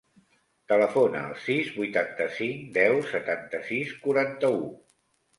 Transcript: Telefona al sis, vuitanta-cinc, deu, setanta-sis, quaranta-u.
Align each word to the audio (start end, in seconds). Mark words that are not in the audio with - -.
Telefona 0.71 1.19
al 1.25 1.35
sis, 1.47 1.67
vuitanta-cinc, 1.75 2.63
deu, 2.77 2.97
setanta-sis, 3.11 3.93
quaranta-u. 4.07 4.57